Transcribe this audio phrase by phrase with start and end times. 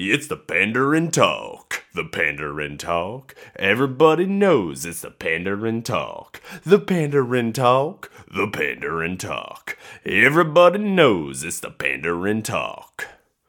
[0.00, 1.84] It's the Pandering Talk.
[1.92, 3.34] The Pandering Talk.
[3.56, 6.40] Everybody knows it's the Pandering Talk.
[6.64, 8.08] The Pandering Talk.
[8.32, 9.76] The Pandering Talk.
[10.06, 13.08] Everybody knows it's the Pandering Talk.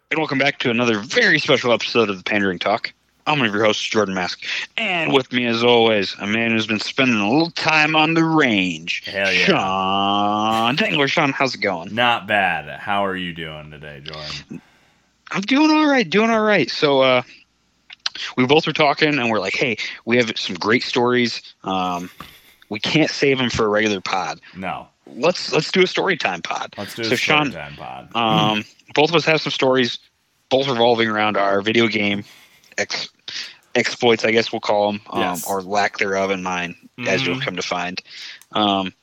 [0.09, 2.93] And welcome back to another very special episode of the Pandering Talk.
[3.27, 4.43] I'm one of your hosts, Jordan Mask.
[4.75, 8.23] And with me, as always, a man who's been spending a little time on the
[8.23, 9.03] range.
[9.05, 9.45] Hell yeah.
[9.45, 11.07] Sean Dangler.
[11.07, 11.93] Sean, how's it going?
[11.93, 12.79] Not bad.
[12.79, 14.63] How are you doing today, Jordan?
[15.31, 16.69] I'm doing all right, doing all right.
[16.69, 17.21] So, uh,
[18.35, 21.41] we both were talking, and we're like, hey, we have some great stories.
[21.63, 22.09] Um,
[22.69, 24.41] we can't save them for a regular pod.
[24.55, 24.87] No.
[25.07, 26.73] Let's let's do a story time pod.
[26.77, 28.15] Let's do a So, Sean, story time pod.
[28.15, 29.97] Um, both of us have some stories,
[30.49, 32.23] both revolving around our video game
[32.77, 33.09] ex-
[33.73, 35.47] exploits, I guess we'll call them, um, Yes.
[35.47, 36.75] or lack thereof in mine,
[37.07, 37.41] as you'll Mhm.
[37.43, 38.01] come to find.
[38.51, 38.93] Um,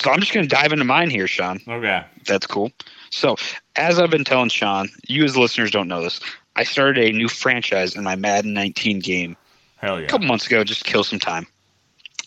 [0.00, 1.60] so I'm just going to dive into mine here, Sean.
[1.68, 2.04] okay.
[2.26, 2.72] That's cool.
[3.10, 3.36] So,
[3.76, 6.20] as I've been telling Sean, you as listeners don't know this.
[6.56, 9.36] I started a new franchise in my Madden 19 game
[9.76, 11.46] Hell a couple months ago just to kill some time.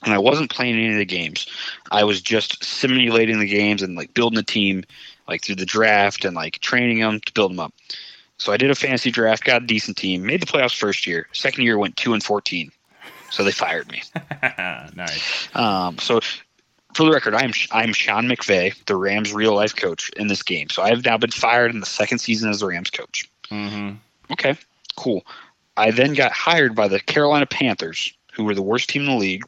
[0.04, 1.48] And I wasn't playing any of the games.
[1.92, 4.84] I was just simulating the games and like building a team,
[5.28, 7.74] like through the draft and like training them to build them up.
[8.38, 11.28] So I did a fantasy draft, got a decent team, made the playoffs first year.
[11.32, 12.72] Second year went two and fourteen,
[13.30, 14.04] so they fired me.
[14.96, 15.48] nice.
[15.56, 16.20] Um, so
[16.94, 20.70] for the record, I'm I'm Sean McVay, the Rams real life coach in this game.
[20.70, 23.30] So I have now been fired in the second season as the Rams coach.
[23.50, 23.92] hmm
[24.32, 24.56] Okay,
[24.96, 25.26] cool.
[25.76, 29.16] I then got hired by the Carolina Panthers, who were the worst team in the
[29.16, 29.44] league.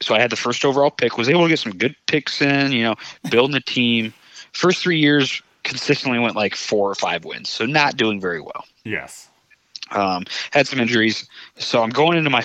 [0.00, 2.72] So I had the first overall pick, was able to get some good picks in,
[2.72, 2.94] you know,
[3.30, 4.12] building a team.
[4.52, 8.64] First three years consistently went like four or five wins, so not doing very well.
[8.84, 9.28] Yes.
[9.90, 12.44] Um, had some injuries, so I'm going into my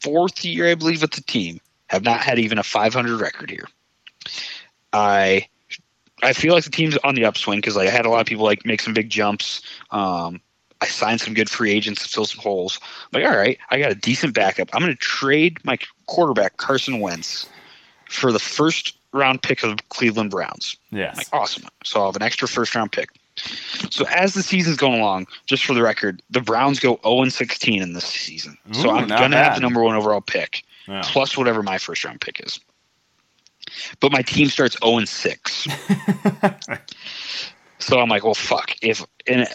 [0.00, 1.60] fourth year, I believe, with the team.
[1.90, 3.66] Have not had even a 500 record here.
[4.92, 5.48] I
[6.22, 8.26] I feel like the team's on the upswing because like I had a lot of
[8.26, 9.60] people like make some big jumps.
[9.90, 10.40] Um,
[10.80, 12.78] I signed some good free agents to fill some holes.
[13.12, 14.68] I'm like, all right, I got a decent backup.
[14.72, 17.48] I'm going to trade my quarterback Carson Wentz
[18.08, 20.76] for the first round pick of Cleveland Browns.
[20.90, 21.16] Yes.
[21.16, 21.64] Like, awesome.
[21.84, 23.10] So I'll have an extra first round pick.
[23.90, 27.82] So as the season's going along, just for the record, the Browns go 0 16
[27.82, 28.56] in this season.
[28.72, 31.02] so I'm gonna have the number one overall pick, Yeah.
[31.04, 32.58] plus whatever my first round pick is.
[34.00, 35.52] But my team starts 0 6.
[37.78, 38.74] so I'm like, well, fuck.
[38.82, 39.46] If and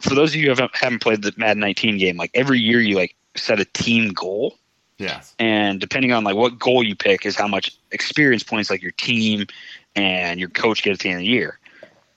[0.00, 2.80] for those of you who haven't, haven't played the Madden 19 game, like every year
[2.80, 4.58] you like set a team goal
[4.98, 5.34] yes.
[5.38, 8.92] and depending on like what goal you pick is how much experience points like your
[8.92, 9.46] team
[9.94, 11.58] and your coach get at the end of the year.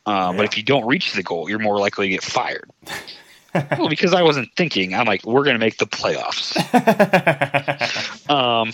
[0.05, 0.37] Uh, Yeah.
[0.37, 2.69] But if you don't reach the goal, you're more likely to get fired.
[3.77, 6.55] well, because I wasn't thinking, I'm like, we're going to make the playoffs.
[8.29, 8.71] Um,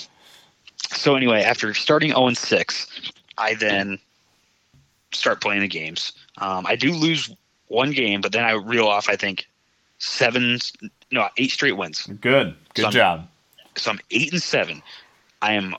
[0.89, 3.97] so anyway, after starting 0 and 6, I then
[5.11, 6.11] start playing the games.
[6.38, 7.33] Um, I do lose
[7.67, 9.47] one game, but then I reel off, I think,
[9.97, 10.59] seven,
[11.11, 12.55] no, eight straight wins Good.
[12.73, 13.27] Good Some- job.
[13.75, 14.81] so I'm eight and seven.
[15.41, 15.75] I am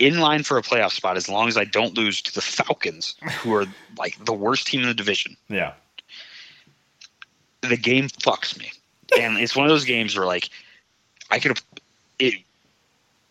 [0.00, 3.14] in line for a playoff spot as long as I don't lose to the Falcons,
[3.38, 3.64] who are
[3.96, 5.36] like the worst team in the division.
[5.48, 5.72] Yeah.
[7.60, 8.72] The game fucks me,
[9.18, 10.50] and it's one of those games where like
[11.30, 11.64] I could have
[12.18, 12.34] it.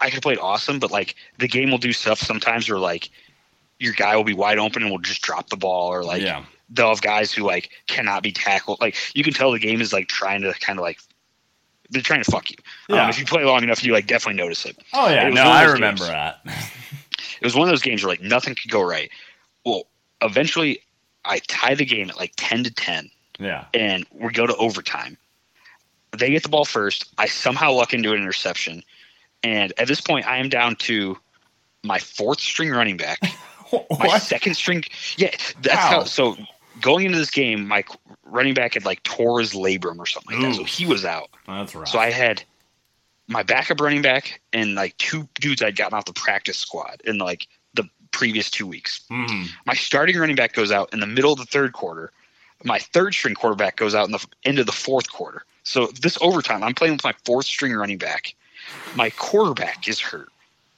[0.04, 3.10] I could have played awesome, but like the game will do stuff sometimes where like
[3.80, 6.44] your guy will be wide open and will just drop the ball, or like yeah.
[6.70, 8.82] they'll have guys who like cannot be tackled.
[8.82, 11.00] Like you can tell the game is like trying to kind of like
[11.90, 12.58] they're trying to fuck you.
[12.90, 13.06] Yeah.
[13.06, 14.78] Um, if you play long enough, you like definitely notice it.
[14.94, 15.28] Oh yeah.
[15.28, 16.10] it No, I remember games.
[16.10, 16.42] that.
[17.42, 19.10] it was one of those games where like nothing could go right.
[19.66, 19.84] Well,
[20.22, 20.82] eventually
[21.24, 23.10] I tie the game at like 10 to 10
[23.40, 23.66] yeah.
[23.74, 25.18] and we go to overtime.
[26.18, 27.06] They get the ball first.
[27.18, 28.84] I somehow luck into an interception.
[29.44, 31.18] And at this point I am down to
[31.84, 33.20] my fourth string running back,
[34.00, 34.84] my second string.
[35.18, 35.32] Yeah,
[35.62, 35.90] that's Wow.
[35.90, 36.38] how so
[36.82, 37.84] going into this game my
[38.24, 40.56] running back had like tore his labrum or something like that.
[40.56, 41.30] So he was out.
[41.46, 41.88] That's right.
[41.88, 42.44] So I had
[43.28, 47.18] my backup running back and like two dudes I'd gotten off the practice squad in
[47.20, 49.02] like the previous two weeks.
[49.12, 49.48] Mhm.
[49.66, 52.12] My starting running back goes out in the middle of the third quarter.
[52.64, 55.46] My third string quarterback goes out in the end of the fourth quarter.
[55.64, 58.36] So this overtime, I'm playing with my fourth string running back.
[58.96, 60.30] My quarterback is hurt.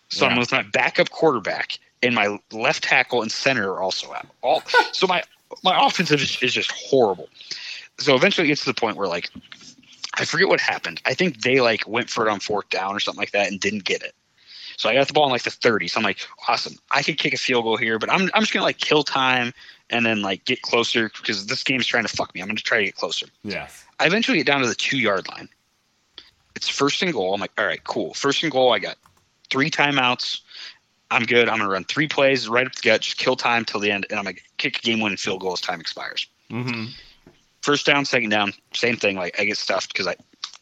[0.10, 4.28] So I'm with my backup quarterback and my left tackle and center are also out.
[4.42, 5.24] All so my
[5.64, 7.30] my offensive is, is just horrible.
[7.98, 9.30] So eventually it gets to the point where like
[10.14, 11.02] I forget what happened.
[11.06, 13.60] I think they like went for it on fourth down or something like that and
[13.60, 14.14] didn't get it.
[14.78, 15.88] So I got the ball in like the 30.
[15.88, 16.76] So I'm like, awesome.
[16.92, 19.54] I could kick a field goal here, but I'm I'm just gonna like kill time
[19.90, 22.42] and then like get closer because this game's trying to fuck me.
[22.42, 23.28] I'm gonna try to get closer.
[23.44, 23.84] Yes.
[24.00, 25.50] I eventually get down to the two yard line.
[26.56, 27.34] It's first and goal.
[27.34, 28.14] I'm like, all right, cool.
[28.14, 28.74] First and goal.
[28.74, 28.98] I got
[29.50, 30.42] three timeouts.
[31.12, 31.50] I'm good.
[31.50, 34.08] I'm gonna run three plays right up the gut, just kill time till the end,
[34.10, 36.28] and I'm gonna kick a game winning field goal as time expires.
[36.50, 36.86] Mm-hmm.
[37.62, 39.16] First down, second down, same thing.
[39.16, 40.16] Like I get stuffed because I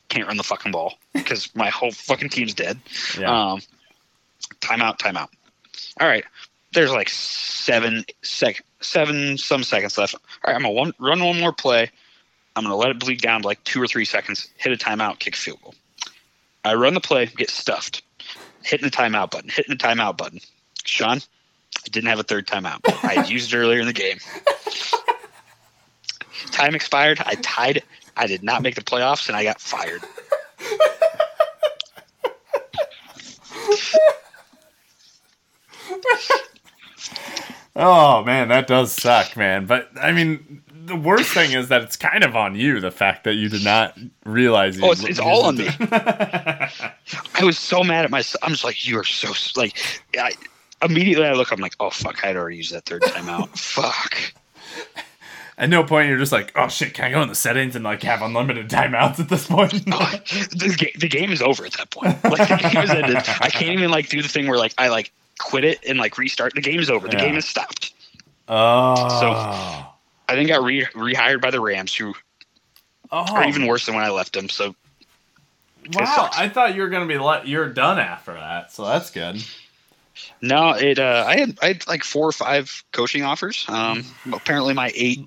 [0.10, 2.80] can't run the fucking ball because my whole fucking team's dead.
[3.18, 3.52] Yeah.
[3.54, 3.62] Um,
[4.60, 5.30] timeout, timeout.
[6.00, 6.26] All right,
[6.74, 10.16] there's like seven sec, seven some seconds left.
[10.16, 11.90] All right, I'm gonna one, run one more play.
[12.56, 14.50] I'm gonna let it bleed down to like two or three seconds.
[14.58, 15.76] Hit a timeout, kick a field goal.
[16.64, 18.04] I run the play, get stuffed.
[18.64, 19.50] Hitting the timeout button.
[19.50, 20.40] Hitting the timeout button.
[20.86, 22.80] Sean, I didn't have a third timeout.
[23.04, 24.18] I had used it earlier in the game.
[26.52, 27.22] Time expired.
[27.26, 27.84] I tied.
[28.16, 30.02] I did not make the playoffs, and I got fired.
[37.76, 39.66] Oh man, that does suck, man.
[39.66, 42.80] But I mean, the worst thing is that it's kind of on you.
[42.80, 44.78] The fact that you did not realize.
[44.78, 45.66] You Oh, it's, it's all on me.
[47.44, 48.42] I was so mad at myself.
[48.42, 49.78] I'm just like, you are so like.
[50.18, 50.32] I,
[50.82, 51.52] immediately, I look.
[51.52, 52.24] I'm like, oh fuck!
[52.24, 53.50] I'd already used that third timeout.
[53.58, 54.18] fuck.
[55.58, 57.84] At no point you're just like, oh shit, can I go in the settings and
[57.84, 59.74] like have unlimited timeouts at this point?
[59.92, 60.12] Oh,
[60.52, 62.24] the, ga- the game is over at that point.
[62.24, 63.18] Like the game is ended.
[63.18, 66.18] I can't even like do the thing where like I like quit it and like
[66.18, 66.56] restart.
[66.56, 67.08] The game is over.
[67.08, 67.26] The Yeah.
[67.26, 67.94] game is stopped.
[68.48, 69.10] oh.
[69.20, 69.30] So
[70.30, 72.16] I then got re- rehired by the Rams, who
[73.12, 73.36] oh.
[73.36, 74.48] are even worse than when I left them.
[74.50, 74.76] So
[75.94, 76.30] Wow.
[76.34, 77.48] I thought you were gonna be let.
[77.48, 79.44] You're done after that, so that's good.
[80.42, 81.00] no, it.
[81.00, 83.66] Uh, I had I had like four or five coaching offers.
[83.68, 85.20] Um, apparently my eight,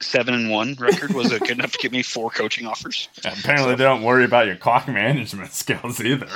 [0.00, 3.08] seven and one record was uh, good enough to get me four coaching offers.
[3.24, 6.26] Apparently, they don't worry about your clock management skills either.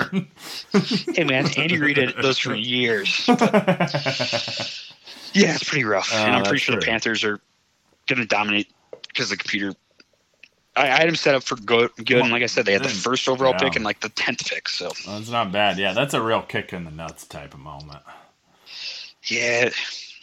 [1.15, 3.25] Hey man, Andy Reid did those for years.
[3.27, 3.41] But
[5.33, 6.87] yeah, it's pretty rough, Oh, and I'm pretty sure the.
[6.87, 7.41] Panthers are
[8.07, 8.71] going to dominate
[9.09, 9.75] because the computer.
[10.76, 12.82] I, I had them set up for good, good, and like I said, they had
[12.82, 13.58] the first overall Yeah.
[13.61, 14.69] pick and like the tenth pick.
[14.69, 15.78] So That's not bad.
[15.78, 18.02] Yeah, that's a real kick in the nuts type of moment.
[19.25, 19.70] yeah,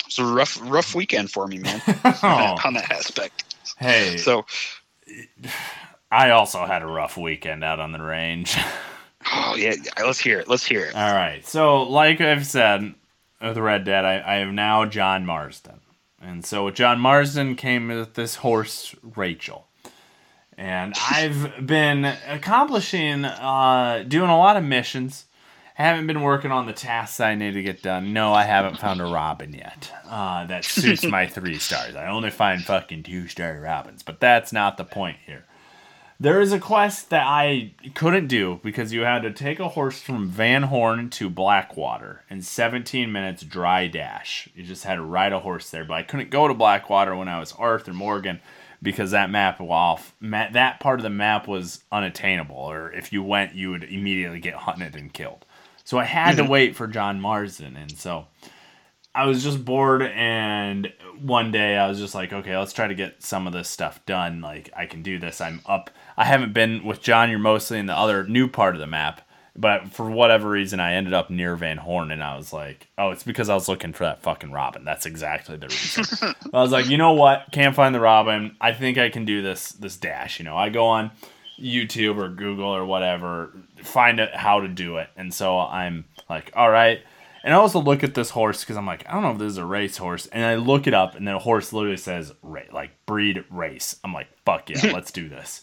[0.05, 1.81] it's a rough, rough weekend for me, man,
[2.23, 3.55] Oh, on that aspect.
[3.77, 4.45] hey, So,
[6.11, 8.56] I also had a rough weekend out on the range.
[9.33, 9.73] oh yeah,
[10.06, 10.47] let's hear it.
[10.47, 10.95] Let's hear it.
[10.95, 11.45] All right.
[11.45, 12.94] So, like I've said
[13.41, 15.79] with Red Dead, I, I have now John Marston.
[16.21, 19.67] And so with John Marston came with this horse, Rachel.
[20.57, 25.25] And I've been accomplishing, uh, doing a lot of missions.
[25.75, 28.13] Haven't been working on the tasks I need to get done.
[28.13, 29.91] No, I haven't found a Robin yet.
[30.07, 31.95] Uh, that suits my three stars.
[31.95, 35.45] I only find fucking two star Robins, but that's not the point here.
[36.19, 39.99] There is a quest that I couldn't do because you had to take a horse
[39.99, 44.47] from Van Horn to Blackwater in 17 minutes dry dash.
[44.56, 47.27] You just had to ride a horse there, but I couldn't go to Blackwater when
[47.27, 48.39] I was Arthur Morgan
[48.83, 53.24] because that map off ma- that part of the map was unattainable or if you
[53.24, 55.45] went you would immediately get hunted and killed.
[55.83, 56.51] So I had to mm-hmm.
[56.51, 58.27] wait for John Marston and so
[59.15, 60.91] I was just bored, and
[61.21, 64.03] one day I was just like, okay, let's try to get some of this stuff
[64.07, 64.41] done.
[64.41, 65.39] Like, I can do this.
[65.39, 65.91] I'm up.
[66.18, 67.30] I haven't been with John.
[67.30, 69.21] You're mostly in the other new part of the map,
[69.55, 73.11] but for whatever reason, I ended up near Van Horn, and I was like, oh,
[73.11, 74.83] it's because I was looking for that fucking Robin.
[74.83, 76.33] That's exactly the reason.
[76.53, 77.47] I was like, you know what?
[77.51, 78.55] Can't find the Robin.
[78.59, 79.71] I think I can do this.
[79.73, 80.39] This dash.
[80.39, 81.11] You know, I go on
[81.59, 86.51] YouTube or Google or whatever, find out how to do it, and so I'm like,
[86.56, 87.01] all right.
[87.44, 89.51] And I also look at this horse because I'm like, I don't know if this
[89.51, 90.27] is a race horse.
[90.27, 93.97] And I look it up, and the horse literally says, like, breed race.
[94.03, 95.61] I'm like, fuck yeah, let's do this.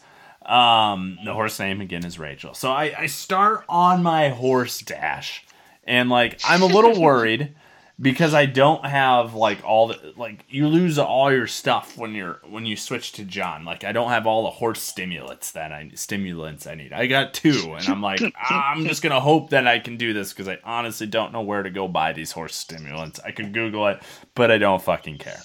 [0.51, 2.55] Um, the horse name again is Rachel.
[2.55, 5.45] So I, I start on my horse dash,
[5.85, 7.55] and like, I'm a little worried
[8.01, 12.41] because I don't have like all the like you lose all your stuff when you're
[12.49, 13.65] when you switch to John.
[13.65, 16.93] Like I don't have all the horse stimulants that I stimulants I need.
[16.93, 18.21] I got two, and I'm like
[18.51, 21.63] I'm just gonna hope that I can do this because I honestly don't know where
[21.63, 23.21] to go buy these horse stimulants.
[23.25, 24.03] I can Google it,
[24.35, 25.43] but I don't fucking care.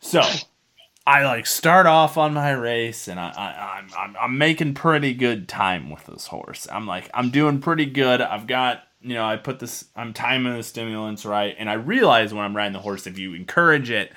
[0.00, 0.22] So
[1.06, 5.12] I like start off on my race, and I, I I'm, I'm I'm making pretty
[5.12, 6.66] good time with this horse.
[6.72, 8.22] I'm like I'm doing pretty good.
[8.22, 12.32] I've got you know I put this I'm timing the stimulants right, and I realize
[12.32, 14.12] when I'm riding the horse, if you encourage it,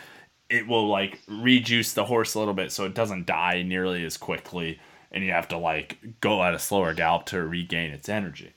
[0.49, 4.15] it will like rejuice the horse a little bit so it doesn't die nearly as
[4.15, 4.79] quickly,
[5.11, 8.53] and you have to like go at a slower gallop to regain its energy.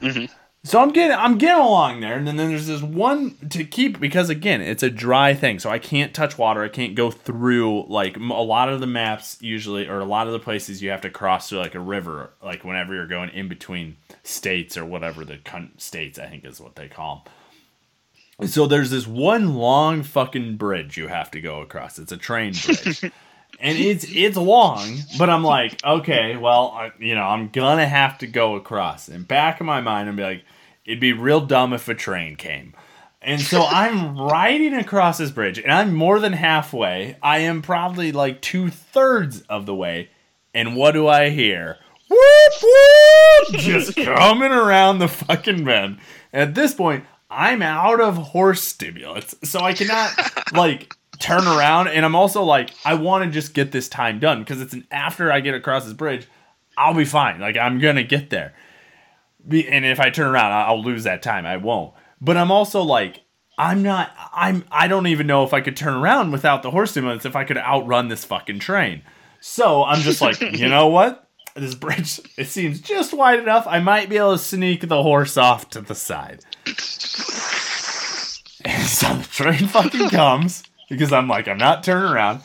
[0.00, 0.32] Mm-hmm.
[0.64, 4.28] So I'm getting I'm getting along there, and then there's this one to keep because
[4.28, 6.62] again it's a dry thing, so I can't touch water.
[6.64, 10.32] I can't go through like a lot of the maps usually, or a lot of
[10.32, 13.48] the places you have to cross through like a river, like whenever you're going in
[13.48, 18.48] between states or whatever the con- states I think is what they call them.
[18.48, 21.98] So there's this one long fucking bridge you have to go across.
[21.98, 23.10] It's a train bridge.
[23.60, 28.18] and it's it's long, but I'm like, okay, well, I, you know, I'm gonna have
[28.18, 29.08] to go across.
[29.08, 30.44] And back in my mind, I'm be like,
[30.84, 32.74] it'd be real dumb if a train came.
[33.20, 37.16] And so I'm riding across this bridge, and I'm more than halfway.
[37.22, 40.10] I am probably like two thirds of the way.
[40.54, 41.78] And what do I hear?
[42.08, 43.60] Whoop whoop!
[43.60, 45.98] Just coming around the fucking bend.
[46.32, 50.12] At this point, I'm out of horse stimulants, so I cannot
[50.54, 51.88] like turn around.
[51.88, 54.86] And I'm also like, I want to just get this time done because it's an
[54.90, 56.26] after I get across this bridge,
[56.76, 57.40] I'll be fine.
[57.40, 58.54] Like I'm gonna get there.
[59.44, 61.46] And if I turn around, I'll lose that time.
[61.46, 61.94] I won't.
[62.20, 63.20] But I'm also like,
[63.56, 64.12] I'm not.
[64.32, 64.64] I'm.
[64.70, 67.24] I don't even know if I could turn around without the horse stimulants.
[67.24, 69.02] If I could outrun this fucking train.
[69.40, 71.28] So I'm just like, you know what?
[71.54, 73.66] This bridge, it seems just wide enough.
[73.66, 76.44] I might be able to sneak the horse off to the side.
[78.64, 82.42] And so the train fucking comes because I'm like, I'm not turning around.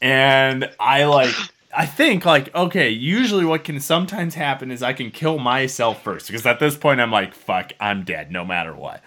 [0.00, 1.34] And I like,
[1.76, 6.26] I think like, okay, usually what can sometimes happen is I can kill myself first
[6.26, 9.02] because at this point I'm like, fuck, I'm dead no matter what.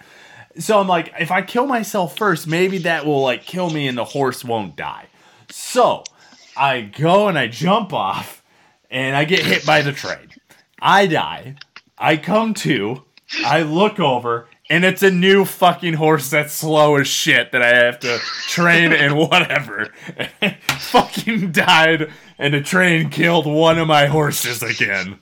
[0.58, 3.96] So I'm like, if I kill myself first, maybe that will like kill me and
[3.96, 5.06] the horse won't die.
[5.50, 6.04] So
[6.56, 8.42] I go and I jump off
[8.90, 10.30] and I get hit by the train.
[10.80, 11.56] I die.
[11.96, 13.04] I come to.
[13.44, 17.74] I look over and it's a new fucking horse that's slow as shit that I
[17.74, 19.92] have to train and whatever.
[20.40, 25.18] And fucking died and the train killed one of my horses again.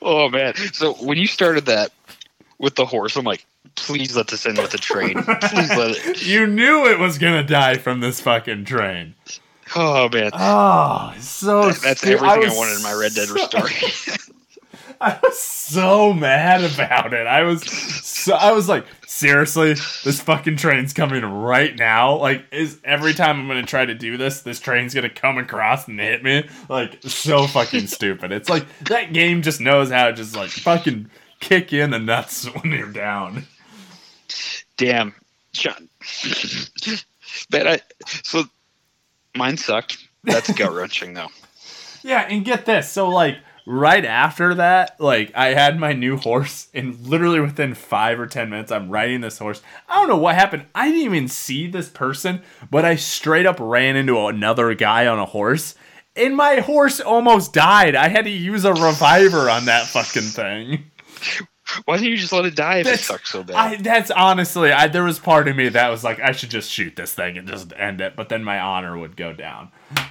[0.00, 0.54] Oh man!
[0.72, 1.90] So when you started that
[2.58, 3.44] with the horse, I'm like,
[3.74, 5.14] please let this end with the train.
[5.22, 6.22] Please let it.
[6.26, 9.14] You knew it was gonna die from this fucking train.
[9.74, 13.36] Oh man, Oh, so that's stu- everything I, was wanted in my Red Dead so-
[13.38, 13.72] story.
[15.02, 17.26] I was so mad about it.
[17.26, 22.16] I was so I was like, seriously, this fucking train's coming right now.
[22.16, 25.88] Like, is every time I'm gonna try to do this, this train's gonna come across
[25.88, 26.48] and hit me?
[26.68, 28.30] Like, so fucking stupid.
[28.30, 32.44] It's like that game just knows how to just like fucking kick in the nuts
[32.54, 33.44] when you're down.
[34.76, 35.14] Damn,
[35.52, 35.88] John.
[37.50, 37.80] but I
[38.22, 38.44] so
[39.34, 39.98] mine sucked.
[40.22, 41.28] That's gut wrenching though.
[42.04, 42.88] Yeah, and get this.
[42.88, 48.18] So like right after that, like I had my new horse, and literally within five
[48.18, 49.62] or ten minutes, I'm riding this horse.
[49.88, 50.66] I don't know what happened.
[50.74, 55.18] I didn't even see this person, but I straight up ran into another guy on
[55.18, 55.74] a horse.
[56.14, 57.94] And my horse almost died.
[57.94, 60.90] I had to use a reviver on that fucking thing.
[61.84, 63.56] Why didn't you just let it die if it sucks so bad?
[63.56, 66.70] I that's honestly, I there was part of me that was like, I should just
[66.70, 69.70] shoot this thing and just end it, but then my honor would go down.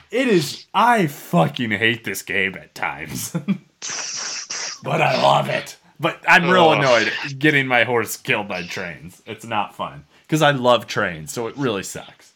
[0.09, 3.31] It is I fucking hate this game at times.
[4.83, 5.77] but I love it.
[5.99, 9.21] But I'm real annoyed getting my horse killed by trains.
[9.27, 10.05] It's not fun.
[10.23, 12.33] Because I love trains, so it really sucks.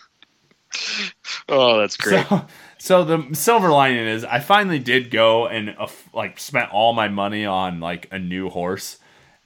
[1.50, 2.26] oh, that's great.
[2.28, 2.46] So,
[2.84, 7.08] so the silver lining is I finally did go and uh, like spent all my
[7.08, 8.98] money on like a new horse,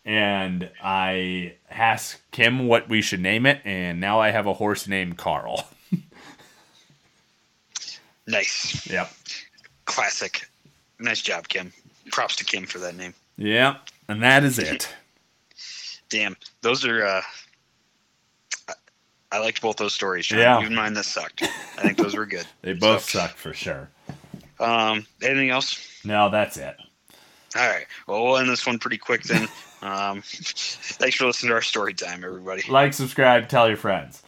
[0.04, 4.88] and I asked Kim what we should name it, and now I have a horse
[4.88, 5.68] named Carl.
[8.28, 9.12] nice, Yep.
[9.86, 10.48] classic.
[11.00, 11.72] Nice job, Kim.
[12.12, 13.14] Props to Kim for that name.
[13.38, 13.82] Yep.
[14.08, 14.90] And that is it.
[16.10, 17.06] Damn, those are.
[17.06, 17.22] uh
[19.32, 20.26] I liked both those stories.
[20.28, 20.40] John.
[20.40, 20.62] Yeah.
[20.62, 21.44] Even mine that sucked.
[21.44, 22.46] I think those were good.
[22.62, 23.90] They both So, suck for sure.
[24.60, 26.02] Um, anything else?
[26.04, 26.76] No, that's it.
[27.56, 27.86] All right.
[28.08, 29.48] Well, we'll end this one pretty quick then.
[29.80, 32.64] Um, thanks for listening to our story time, everybody.
[32.68, 34.24] Like, subscribe, tell your friends.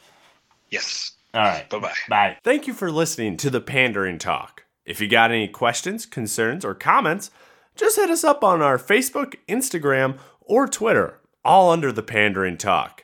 [0.69, 1.13] Yes.
[1.33, 1.67] All right.
[1.69, 1.93] Bye bye.
[2.07, 2.37] Bye.
[2.43, 4.65] Thank you for listening to the Pandering Talk.
[4.85, 7.31] If you got any questions, concerns, or comments,
[7.75, 13.03] just hit us up on our Facebook, Instagram, or Twitter, all under the Pandering Talk.